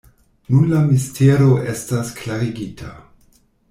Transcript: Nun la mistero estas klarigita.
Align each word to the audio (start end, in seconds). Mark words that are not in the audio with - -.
Nun 0.53 0.63
la 0.71 0.79
mistero 0.87 1.53
estas 1.77 2.13
klarigita. 2.25 2.93